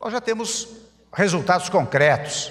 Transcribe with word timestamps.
Nós 0.00 0.14
já 0.14 0.20
temos 0.20 0.66
resultados 1.12 1.68
concretos, 1.68 2.50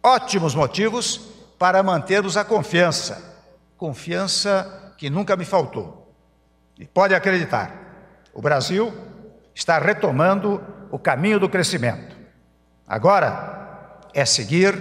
ótimos 0.00 0.54
motivos 0.54 1.20
para 1.58 1.82
mantermos 1.82 2.36
a 2.36 2.44
confiança, 2.44 3.36
confiança 3.76 4.94
que 4.96 5.10
nunca 5.10 5.36
me 5.36 5.44
faltou. 5.44 6.14
E 6.78 6.86
pode 6.86 7.16
acreditar, 7.16 7.74
o 8.32 8.40
Brasil 8.40 8.94
está 9.52 9.76
retomando 9.80 10.62
o 10.92 11.00
caminho 11.00 11.40
do 11.40 11.48
crescimento. 11.48 12.16
Agora 12.86 13.98
é 14.14 14.24
seguir 14.24 14.80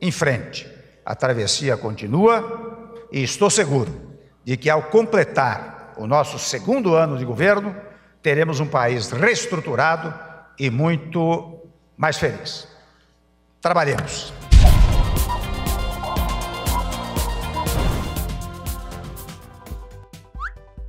em 0.00 0.10
frente. 0.10 0.68
A 1.06 1.14
travessia 1.14 1.76
continua 1.76 3.06
e 3.12 3.22
estou 3.22 3.48
seguro 3.48 4.18
de 4.42 4.56
que, 4.56 4.68
ao 4.68 4.82
completar 4.82 5.94
o 5.96 6.04
nosso 6.04 6.36
segundo 6.36 6.96
ano 6.96 7.16
de 7.16 7.24
governo, 7.24 7.76
teremos 8.20 8.58
um 8.58 8.66
país 8.66 9.12
reestruturado 9.12 10.27
e 10.58 10.70
muito 10.70 11.58
mais 11.96 12.16
feliz. 12.16 12.66
Trabalhemos. 13.60 14.32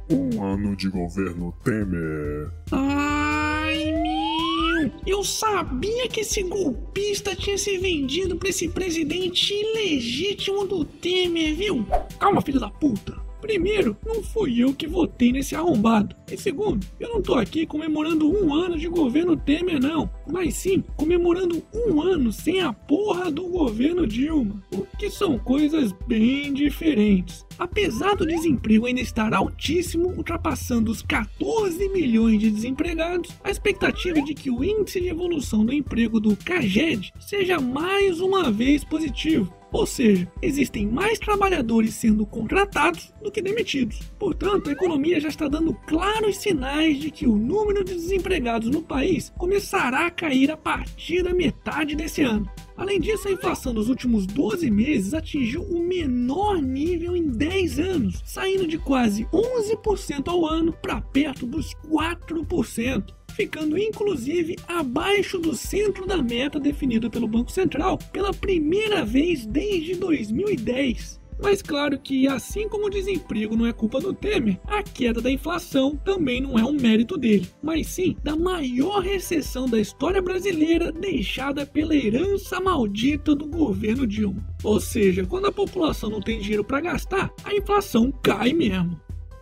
Um 0.09 0.43
ano 0.43 0.75
de 0.75 0.89
governo 0.89 1.53
Temer. 1.63 2.49
Ai, 2.71 3.91
meu! 4.01 4.91
Eu 5.05 5.23
sabia 5.23 6.07
que 6.07 6.21
esse 6.21 6.41
golpista 6.43 7.35
tinha 7.35 7.57
se 7.57 7.77
vendido 7.77 8.35
pra 8.35 8.49
esse 8.49 8.69
presidente 8.69 9.53
ilegítimo 9.53 10.65
do 10.65 10.83
Temer, 10.83 11.55
viu? 11.55 11.85
Calma, 12.19 12.41
filho 12.41 12.59
da 12.59 12.69
puta! 12.69 13.28
Primeiro, 13.41 13.95
não 14.05 14.21
fui 14.21 14.61
eu 14.61 14.73
que 14.73 14.87
votei 14.87 15.31
nesse 15.31 15.55
arrombado. 15.55 16.15
E 16.31 16.37
segundo, 16.37 16.85
eu 16.99 17.09
não 17.09 17.21
tô 17.21 17.35
aqui 17.35 17.65
comemorando 17.65 18.29
um 18.29 18.53
ano 18.53 18.77
de 18.77 18.87
governo 18.87 19.37
Temer, 19.37 19.79
não. 19.79 20.09
Mas 20.29 20.55
sim 20.55 20.83
comemorando 20.95 21.63
um 21.73 22.01
ano 22.01 22.31
sem 22.31 22.61
a 22.61 22.73
porra 22.73 23.31
do 23.31 23.47
governo 23.47 24.05
Dilma. 24.05 24.61
O 24.73 24.85
que 24.97 25.09
são 25.09 25.39
coisas 25.39 25.91
bem 26.07 26.53
diferentes. 26.53 27.45
Apesar 27.59 28.15
do 28.15 28.25
desemprego 28.25 28.85
ainda 28.85 29.01
estar 29.01 29.33
altíssimo, 29.33 30.13
ultrapassando 30.15 30.89
os 30.89 31.01
14 31.01 31.89
milhões 31.89 32.39
de 32.39 32.49
desempregados, 32.49 33.31
a 33.43 33.51
expectativa 33.51 34.19
é 34.19 34.21
de 34.21 34.33
que 34.33 34.49
o 34.49 34.63
índice 34.63 35.01
de 35.01 35.09
evolução 35.09 35.65
do 35.65 35.73
emprego 35.73 36.21
do 36.21 36.37
CAGED 36.37 37.11
seja 37.19 37.59
mais 37.59 38.21
uma 38.21 38.49
vez 38.49 38.85
positivo. 38.85 39.53
Ou 39.71 39.85
seja, 39.85 40.31
existem 40.41 40.87
mais 40.87 41.19
trabalhadores 41.19 41.93
sendo 41.93 42.25
contratados 42.25 43.13
do 43.21 43.29
que 43.29 43.41
demitidos. 43.41 43.99
Portanto, 44.17 44.69
a 44.69 44.73
economia 44.73 45.19
já 45.19 45.27
está 45.27 45.47
dando 45.47 45.73
claros 45.85 46.37
sinais 46.37 46.97
de 46.97 47.11
que 47.11 47.27
o 47.27 47.35
número 47.35 47.83
de 47.83 47.93
desempregados 47.93 48.69
no 48.69 48.81
país 48.81 49.31
começará 49.37 50.07
a 50.07 50.11
cair 50.11 50.49
a 50.49 50.57
partir 50.57 51.23
da 51.23 51.33
metade 51.33 51.95
desse 51.95 52.23
ano. 52.23 52.49
Além 52.79 52.97
disso, 52.97 53.27
a 53.27 53.31
inflação 53.31 53.73
dos 53.73 53.89
últimos 53.89 54.25
12 54.25 54.71
meses 54.71 55.13
atingiu 55.13 55.63
o 55.63 55.83
menor 55.83 56.61
nível 56.61 57.13
em 57.13 57.27
10 57.27 57.77
anos, 57.77 58.21
saindo 58.23 58.65
de 58.65 58.77
quase 58.77 59.25
11% 59.33 60.29
ao 60.29 60.45
ano 60.45 60.71
para 60.71 61.01
perto 61.01 61.45
dos 61.45 61.75
4% 61.85 63.13
ficando 63.35 63.77
inclusive 63.77 64.55
abaixo 64.67 65.37
do 65.37 65.55
centro 65.55 66.05
da 66.05 66.21
meta 66.21 66.59
definida 66.59 67.09
pelo 67.09 67.27
Banco 67.27 67.51
Central 67.51 67.97
pela 68.11 68.33
primeira 68.33 69.05
vez 69.05 69.45
desde 69.45 69.95
2010. 69.95 71.19
Mas 71.41 71.61
claro 71.61 71.97
que, 71.97 72.27
assim 72.27 72.67
como 72.67 72.87
o 72.87 72.89
desemprego 72.89 73.55
não 73.55 73.65
é 73.65 73.71
culpa 73.71 73.99
do 73.99 74.13
Temer, 74.13 74.59
a 74.67 74.83
queda 74.83 75.21
da 75.21 75.31
inflação 75.31 75.95
também 75.95 76.41
não 76.41 76.59
é 76.59 76.63
um 76.63 76.73
mérito 76.73 77.17
dele, 77.17 77.49
mas 77.63 77.87
sim 77.87 78.17
da 78.23 78.35
maior 78.35 78.99
recessão 78.99 79.67
da 79.67 79.79
história 79.79 80.21
brasileira 80.21 80.91
deixada 80.91 81.65
pela 81.65 81.95
herança 81.95 82.59
maldita 82.59 83.33
do 83.33 83.47
governo 83.47 84.05
Dilma. 84.05 84.45
Ou 84.63 84.79
seja, 84.79 85.25
quando 85.25 85.45
a 85.45 85.51
população 85.51 86.09
não 86.09 86.21
tem 86.21 86.39
dinheiro 86.39 86.63
para 86.63 86.81
gastar, 86.81 87.31
a 87.43 87.55
inflação 87.55 88.11
cai 88.11 88.51
mesmo. 88.51 88.99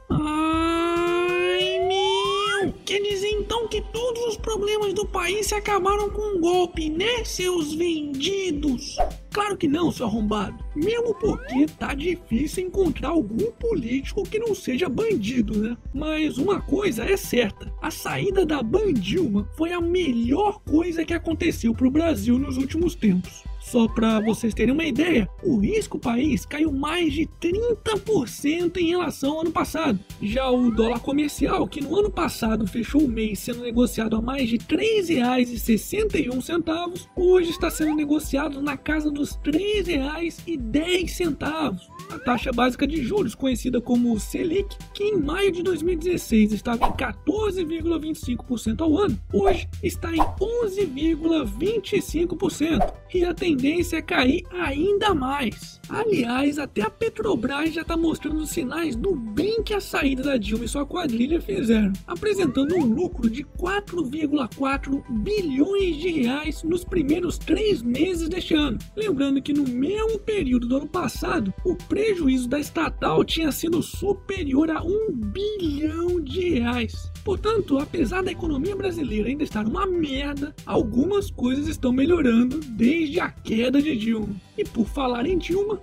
Ai, 0.09 1.79
meu! 1.87 2.73
Quer 2.85 3.01
dizer 3.01 3.29
então 3.29 3.67
que 3.67 3.81
todos 3.81 4.21
os 4.27 4.37
problemas 4.37 4.93
do 4.93 5.05
país 5.05 5.47
se 5.47 5.55
acabaram 5.55 6.09
com 6.09 6.37
um 6.37 6.39
golpe, 6.39 6.89
né, 6.89 7.25
seus 7.25 7.73
vendidos? 7.73 8.97
Claro 9.37 9.55
que 9.55 9.67
não, 9.67 9.91
seu 9.91 10.07
arrombado. 10.07 10.65
Mesmo 10.75 11.13
porque 11.13 11.67
tá 11.77 11.93
difícil 11.93 12.65
encontrar 12.65 13.09
algum 13.09 13.51
político 13.51 14.23
que 14.23 14.39
não 14.39 14.55
seja 14.55 14.89
bandido, 14.89 15.55
né? 15.61 15.77
Mas 15.93 16.39
uma 16.39 16.59
coisa 16.59 17.05
é 17.05 17.15
certa: 17.15 17.71
a 17.79 17.91
saída 17.91 18.43
da 18.47 18.63
Bandilma 18.63 19.47
foi 19.55 19.73
a 19.73 19.79
melhor 19.79 20.59
coisa 20.61 21.05
que 21.05 21.13
aconteceu 21.13 21.71
pro 21.71 21.91
Brasil 21.91 22.39
nos 22.39 22.57
últimos 22.57 22.95
tempos. 22.95 23.43
Só 23.67 23.85
para 23.85 24.21
vocês 24.21 24.53
terem 24.53 24.73
uma 24.73 24.85
ideia, 24.85 25.27
o 25.43 25.57
risco 25.57 25.99
país 25.99 26.45
caiu 26.45 26.71
mais 26.71 27.11
de 27.11 27.27
30% 27.41 28.77
em 28.77 28.91
relação 28.91 29.33
ao 29.33 29.41
ano 29.41 29.51
passado. 29.51 29.99
Já 30.21 30.49
o 30.49 30.71
dólar 30.71 31.01
comercial, 31.01 31.67
que 31.67 31.81
no 31.81 31.99
ano 31.99 32.09
passado 32.09 32.65
fechou 32.65 33.01
o 33.01 33.09
mês 33.09 33.39
sendo 33.39 33.63
negociado 33.63 34.15
a 34.15 34.21
mais 34.21 34.47
de 34.47 34.55
R$ 34.55 34.63
3,61, 35.03 37.07
hoje 37.13 37.49
está 37.49 37.69
sendo 37.69 37.93
negociado 37.93 38.61
na 38.61 38.77
casa 38.77 39.11
dos 39.11 39.37
R$ 39.43 39.51
3,10 39.51 41.77
a 42.09 42.17
taxa 42.19 42.53
básica 42.53 42.87
de 42.87 43.03
juros, 43.03 43.35
conhecida 43.35 43.81
como 43.81 44.17
Selic, 44.19 44.77
que 44.93 45.03
em 45.03 45.17
maio 45.17 45.51
de 45.51 45.61
2016 45.61 46.53
estava 46.53 46.87
em 46.87 46.91
14,25% 46.91 48.79
ao 48.81 48.97
ano, 48.97 49.19
hoje 49.33 49.67
está 49.83 50.15
em 50.15 50.19
11,25% 50.19 52.93
e 53.13 53.23
a 53.23 53.33
tendência 53.33 53.97
é 53.97 54.01
cair 54.01 54.43
ainda 54.51 55.13
mais. 55.13 55.79
Aliás, 55.89 56.59
até 56.59 56.81
a 56.81 56.89
Petrobras 56.89 57.73
já 57.73 57.81
está 57.81 57.95
mostrando 57.95 58.45
sinais 58.45 58.95
do 58.95 59.15
bem 59.15 59.63
que 59.63 59.73
a 59.73 59.79
saída 59.79 60.23
da 60.23 60.37
Dilma 60.37 60.65
e 60.65 60.67
sua 60.67 60.85
quadrilha 60.85 61.39
fizeram, 61.39 61.93
apresentando 62.05 62.75
um 62.75 62.83
lucro 62.83 63.29
de 63.29 63.43
4,4 63.43 65.03
bilhões 65.09 65.95
de 65.97 66.09
reais 66.09 66.63
nos 66.63 66.83
primeiros 66.83 67.37
três 67.37 67.81
meses 67.81 68.27
deste 68.27 68.53
ano. 68.53 68.77
Lembrando 68.95 69.41
que 69.41 69.53
no 69.53 69.63
mesmo 69.63 70.19
período 70.19 70.67
do 70.67 70.77
ano 70.77 70.87
passado, 70.87 71.53
o 71.63 71.75
prejuízo 71.75 72.49
da 72.49 72.59
estatal 72.59 73.23
tinha 73.23 73.51
sido 73.51 73.81
superior 73.81 74.69
a 74.69 74.83
um 74.83 75.11
bilhão 75.11 76.19
de 76.19 76.59
reais. 76.59 77.11
Portanto, 77.27 77.77
apesar 77.77 78.23
da 78.23 78.31
economia 78.31 78.73
brasileira 78.73 79.27
ainda 79.27 79.43
estar 79.43 79.67
uma 79.67 79.85
merda, 79.85 80.55
algumas 80.65 81.29
coisas 81.29 81.67
estão 81.67 81.91
melhorando 81.91 82.57
desde 82.61 83.19
a 83.19 83.29
queda 83.29 83.81
de 83.81 83.97
Dilma. 83.97 84.33
E 84.57 84.63
por 84.63 84.87
falar 84.87 85.25
em 85.25 85.37
Dilma, 85.37 85.77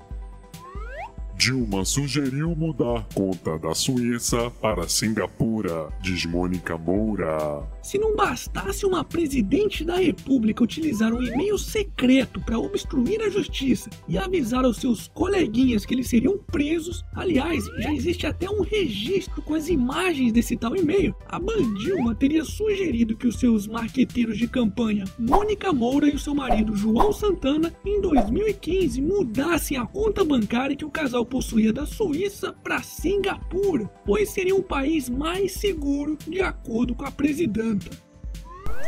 Dilma 1.36 1.84
sugeriu 1.84 2.54
mudar 2.54 3.06
conta 3.12 3.58
da 3.58 3.74
Suíça 3.74 4.50
para 4.62 4.88
Singapura, 4.88 5.88
diz 6.00 6.24
Mônica 6.24 6.78
Moura. 6.78 7.68
Se 7.82 7.98
não 7.98 8.16
bastasse 8.16 8.86
uma 8.86 9.04
presidente 9.04 9.84
da 9.84 9.96
República 9.96 10.62
utilizar 10.64 11.12
um 11.12 11.22
e-mail 11.22 11.58
secreto 11.58 12.40
para 12.40 12.58
obstruir 12.58 13.20
a 13.20 13.28
justiça 13.28 13.90
e 14.08 14.16
avisar 14.16 14.64
aos 14.64 14.78
seus 14.78 15.08
coleguinhas 15.08 15.84
que 15.84 15.92
eles 15.92 16.08
seriam 16.08 16.38
presos, 16.38 17.04
aliás, 17.14 17.64
já 17.78 17.92
existe 17.92 18.26
até 18.26 18.48
um 18.48 18.62
registro 18.62 19.42
com 19.42 19.54
as 19.54 19.68
imagens 19.68 20.32
desse 20.32 20.56
tal 20.56 20.74
e-mail, 20.74 21.14
a 21.28 21.38
Bandilma 21.38 22.14
teria 22.14 22.44
sugerido 22.44 23.16
que 23.16 23.26
os 23.26 23.38
seus 23.38 23.66
marqueteiros 23.66 24.38
de 24.38 24.48
campanha, 24.48 25.04
Mônica 25.18 25.72
Moura 25.72 26.08
e 26.08 26.14
o 26.14 26.18
seu 26.18 26.34
marido 26.34 26.76
João 26.76 27.12
Santana, 27.12 27.74
em 27.84 28.00
2015 28.00 29.02
mudassem 29.02 29.76
a 29.76 29.84
conta 29.84 30.24
bancária 30.24 30.76
que 30.76 30.84
o 30.84 30.90
casal 30.90 31.23
possuía 31.24 31.72
da 31.72 31.86
Suíça 31.86 32.54
para 32.62 32.82
Singapura, 32.82 33.90
pois 34.04 34.30
seria 34.30 34.54
um 34.54 34.62
país 34.62 35.08
mais 35.08 35.52
seguro, 35.52 36.16
de 36.26 36.40
acordo 36.40 36.94
com 36.94 37.04
a 37.04 37.10
presidenta. 37.10 37.90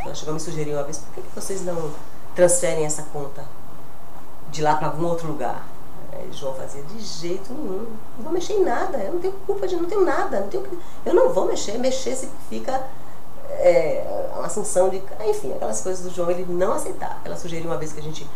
Ela 0.03 0.15
chegou 0.15 0.31
a 0.31 0.35
me 0.35 0.39
sugerir 0.39 0.73
uma 0.73 0.83
vez, 0.83 0.99
por 0.99 1.23
que 1.23 1.29
vocês 1.35 1.63
não 1.63 1.91
transferem 2.35 2.85
essa 2.85 3.03
conta 3.03 3.45
de 4.51 4.61
lá 4.61 4.75
para 4.75 4.87
algum 4.87 5.05
outro 5.05 5.27
lugar? 5.27 5.67
Aí 6.11 6.31
João 6.31 6.53
fazia, 6.55 6.81
de 6.83 6.99
jeito 6.99 7.53
nenhum, 7.53 7.85
não 8.17 8.23
vou 8.23 8.31
mexer 8.31 8.53
em 8.53 8.63
nada, 8.63 8.97
eu 8.99 9.13
não 9.13 9.19
tenho 9.19 9.33
culpa 9.45 9.67
de, 9.67 9.75
não 9.75 9.85
tenho 9.85 10.05
nada, 10.05 10.39
não 10.39 10.47
tenho, 10.47 10.65
eu 11.05 11.13
não 11.13 11.33
vou 11.33 11.45
mexer, 11.45 11.77
mexer 11.77 12.15
significa 12.15 12.87
é, 13.49 14.29
uma 14.33 14.45
assunção 14.45 14.89
de, 14.89 15.01
enfim, 15.27 15.53
aquelas 15.53 15.81
coisas 15.81 16.03
do 16.03 16.13
João, 16.13 16.31
ele 16.31 16.45
não 16.47 16.73
aceitava. 16.73 17.17
Ela 17.23 17.35
sugeriu 17.35 17.67
uma 17.67 17.77
vez 17.77 17.93
que 17.93 17.99
a 17.99 18.03
gente 18.03 18.27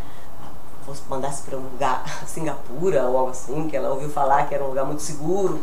fosse 0.84 1.02
mandasse 1.08 1.42
para 1.42 1.56
um 1.56 1.62
lugar, 1.62 2.04
Singapura 2.26 3.04
ou 3.04 3.18
algo 3.18 3.30
assim, 3.30 3.68
que 3.68 3.76
ela 3.76 3.90
ouviu 3.90 4.10
falar 4.10 4.48
que 4.48 4.54
era 4.54 4.64
um 4.64 4.68
lugar 4.68 4.84
muito 4.84 5.02
seguro. 5.02 5.60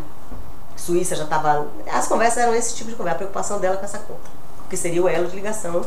Suíça 0.76 1.16
já 1.16 1.26
estava. 1.26 1.68
As 1.92 2.08
conversas 2.08 2.38
eram 2.38 2.56
esse 2.56 2.76
tipo 2.76 2.90
de 2.90 2.96
conversa, 2.96 3.16
a 3.16 3.20
preocupação 3.20 3.60
dela 3.60 3.78
com 3.78 3.86
essa 3.86 4.00
conta. 4.00 4.30
Que 4.70 4.78
seria 4.78 5.04
o 5.04 5.10
elo 5.10 5.28
de 5.28 5.36
ligação 5.36 5.82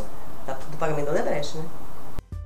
do 0.46 0.76
pagamento 0.76 1.06
da 1.06 1.12
Odebrecht, 1.12 1.56
né? 1.56 1.64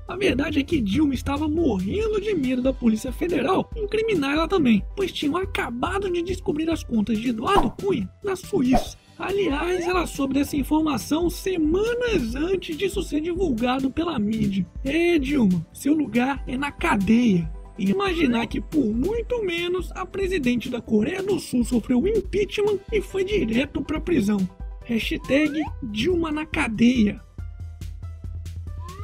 A 0.09 0.17
verdade 0.17 0.61
é 0.61 0.63
que 0.63 0.81
Dilma 0.81 1.15
estava 1.15 1.49
morrendo 1.49 2.21
de 2.21 2.35
medo 2.35 2.63
da 2.63 2.73
Polícia 2.73 3.11
Federal 3.11 3.69
incriminar 3.77 4.35
ela 4.35 4.49
também, 4.49 4.83
pois 4.97 5.11
tinham 5.11 5.37
acabado 5.37 6.11
de 6.11 6.23
descobrir 6.23 6.71
as 6.71 6.85
contas 6.85 7.19
de 7.19 7.31
Eduardo 7.31 7.71
Cunha 7.71 8.09
na 8.23 8.37
Suíça. 8.37 8.97
Aliás, 9.19 9.81
ela 9.87 10.07
soube 10.07 10.35
dessa 10.35 10.57
informação 10.57 11.31
semanas 11.31 12.35
antes 12.35 12.77
disso 12.77 13.03
ser 13.03 13.21
divulgado 13.21 13.91
pela 13.91 14.19
mídia. 14.19 14.67
É, 14.85 15.19
Dilma, 15.19 15.67
seu 15.73 15.95
lugar 15.95 16.45
é 16.47 16.57
na 16.57 16.71
cadeia. 16.71 17.51
E 17.79 17.91
imaginar 17.91 18.47
que 18.47 18.61
por 18.61 18.85
muito 18.85 19.43
menos 19.45 19.91
a 19.93 20.07
presidente 20.07 20.69
da 20.69 20.81
Coreia 20.81 21.23
do 21.23 21.39
Sul 21.39 21.65
sofreu 21.65 22.07
impeachment 22.07 22.79
e 22.93 23.01
foi 23.01 23.25
direto 23.25 23.83
pra 23.83 24.01
prisão. 24.01 24.39
Hashtag 24.85 25.63
Dilma 25.83 26.31
na 26.31 26.47
cadeia. 26.47 27.21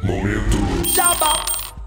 Momento. 0.05 0.62
Jabá. 0.95 1.33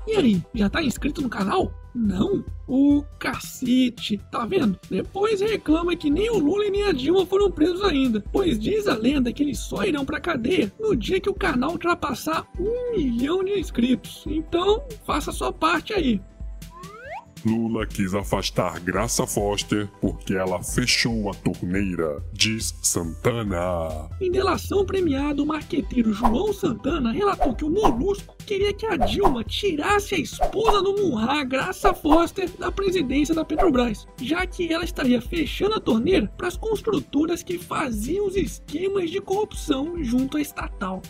E 0.07 0.15
aí, 0.15 0.43
já 0.53 0.67
tá 0.67 0.81
inscrito 0.81 1.21
no 1.21 1.29
canal? 1.29 1.71
Não? 1.93 2.43
O 2.67 3.03
cacete, 3.19 4.19
tá 4.31 4.45
vendo? 4.45 4.79
Depois 4.89 5.41
reclama 5.41 5.95
que 5.95 6.09
nem 6.09 6.29
o 6.31 6.39
Lula 6.39 6.65
e 6.65 6.71
nem 6.71 6.83
a 6.87 6.91
Dilma 6.91 7.23
foram 7.25 7.51
presos 7.51 7.83
ainda, 7.83 8.23
pois 8.31 8.59
diz 8.59 8.87
a 8.87 8.95
lenda 8.95 9.31
que 9.31 9.43
eles 9.43 9.59
só 9.59 9.83
irão 9.83 10.03
pra 10.03 10.19
cadeia 10.19 10.73
no 10.79 10.95
dia 10.95 11.19
que 11.19 11.29
o 11.29 11.35
canal 11.35 11.71
ultrapassar 11.71 12.47
um 12.59 12.97
milhão 12.97 13.43
de 13.43 13.59
inscritos. 13.59 14.23
Então, 14.27 14.83
faça 15.05 15.29
a 15.29 15.33
sua 15.33 15.53
parte 15.53 15.93
aí. 15.93 16.19
Lula 17.45 17.85
quis 17.85 18.15
afastar 18.15 18.79
Graça 18.79 19.27
Foster 19.27 19.87
porque 20.01 20.33
ela 20.33 20.63
fechou 20.63 21.29
a 21.29 21.33
torneira, 21.35 22.23
diz 22.33 22.73
Santana. 22.81 24.09
Em 24.19 24.31
delação 24.31 24.83
premiada, 24.83 25.43
o 25.43 25.45
marqueteiro 25.45 26.11
João 26.11 26.51
Santana 26.51 27.11
relatou 27.11 27.53
que 27.53 27.63
o 27.63 27.69
Molusco 27.69 28.35
queria 28.45 28.73
que 28.73 28.87
a 28.87 28.97
Dilma 28.97 29.43
tirasse 29.43 30.15
a 30.15 30.19
esposa 30.19 30.81
do 30.81 30.93
Munhá, 30.93 31.43
Graça 31.43 31.93
Foster, 31.93 32.49
da 32.57 32.71
presidência 32.71 33.35
da 33.35 33.45
Petrobras, 33.45 34.07
já 34.19 34.45
que 34.47 34.73
ela 34.73 34.83
estaria 34.83 35.21
fechando 35.21 35.75
a 35.75 35.79
torneira 35.79 36.27
para 36.35 36.47
as 36.47 36.57
construtoras 36.57 37.43
que 37.43 37.59
faziam 37.59 38.25
os 38.25 38.35
esquemas 38.35 39.11
de 39.11 39.21
corrupção 39.21 40.03
junto 40.03 40.37
à 40.37 40.41
estatal. 40.41 41.01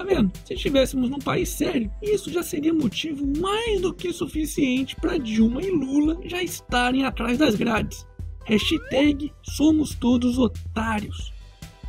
Tá 0.00 0.04
vendo? 0.04 0.32
Se 0.46 0.54
estivéssemos 0.54 1.10
num 1.10 1.18
país 1.18 1.50
sério, 1.50 1.92
isso 2.00 2.32
já 2.32 2.42
seria 2.42 2.72
motivo 2.72 3.30
mais 3.38 3.82
do 3.82 3.92
que 3.92 4.14
suficiente 4.14 4.96
para 4.96 5.18
Dilma 5.18 5.60
e 5.60 5.70
Lula 5.70 6.18
já 6.24 6.42
estarem 6.42 7.04
atrás 7.04 7.36
das 7.36 7.54
grades. 7.54 8.06
Hashtag 8.46 9.30
somos 9.42 9.94
todos 9.94 10.38
otários. 10.38 11.34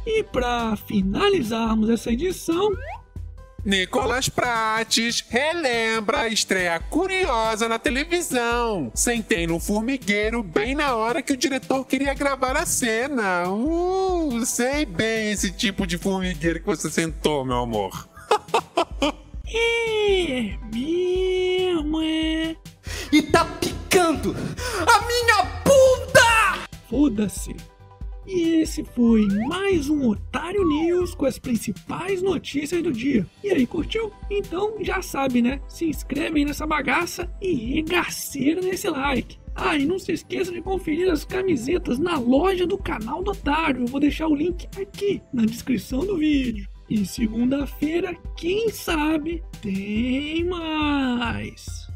E 0.05 0.23
para 0.23 0.75
finalizarmos 0.75 1.89
essa 1.89 2.11
edição, 2.11 2.73
Nicolas 3.63 4.27
Prates 4.27 5.23
relembra 5.29 6.21
a 6.21 6.27
estreia 6.27 6.79
curiosa 6.79 7.69
na 7.69 7.77
televisão. 7.77 8.91
Sentei 8.95 9.45
no 9.45 9.59
formigueiro 9.59 10.41
bem 10.41 10.73
na 10.73 10.95
hora 10.95 11.21
que 11.21 11.33
o 11.33 11.37
diretor 11.37 11.85
queria 11.85 12.13
gravar 12.15 12.57
a 12.57 12.65
cena. 12.65 13.47
Uh, 13.49 14.43
sei 14.45 14.83
bem 14.83 15.31
esse 15.31 15.51
tipo 15.51 15.85
de 15.85 15.99
formigueiro 15.99 16.59
que 16.59 16.65
você 16.65 16.89
sentou, 16.89 17.45
meu 17.45 17.57
amor. 17.57 18.09
é 19.47 20.57
mesmo, 20.73 22.01
é. 22.01 22.55
E 23.11 23.21
tá 23.21 23.45
picando 23.45 24.35
a 24.87 25.01
minha 25.05 25.43
bunda! 25.63 26.67
Foda-se. 26.89 27.55
E 28.25 28.61
esse 28.61 28.83
foi 28.83 29.27
mais 29.47 29.89
um 29.89 30.09
Otário 30.09 30.67
News 30.67 31.15
com 31.15 31.25
as 31.25 31.39
principais 31.39 32.21
notícias 32.21 32.81
do 32.83 32.91
dia. 32.91 33.25
E 33.43 33.49
aí, 33.49 33.65
curtiu? 33.65 34.11
Então 34.29 34.75
já 34.81 35.01
sabe, 35.01 35.41
né? 35.41 35.59
Se 35.67 35.85
inscreve 35.85 36.45
nessa 36.45 36.67
bagaça 36.67 37.29
e 37.41 37.53
regaceira 37.75 38.61
nesse 38.61 38.89
like. 38.89 39.39
Ah, 39.55 39.77
e 39.77 39.85
não 39.85 39.99
se 39.99 40.13
esqueça 40.13 40.51
de 40.51 40.61
conferir 40.61 41.11
as 41.11 41.25
camisetas 41.25 41.99
na 41.99 42.17
loja 42.17 42.65
do 42.65 42.77
canal 42.77 43.23
do 43.23 43.31
Otário. 43.31 43.81
Eu 43.81 43.87
vou 43.87 43.99
deixar 43.99 44.27
o 44.27 44.35
link 44.35 44.67
aqui 44.79 45.21
na 45.33 45.43
descrição 45.43 46.05
do 46.05 46.17
vídeo. 46.17 46.67
E 46.89 47.05
segunda-feira, 47.05 48.15
quem 48.37 48.69
sabe, 48.69 49.43
tem 49.61 50.43
mais. 50.45 51.90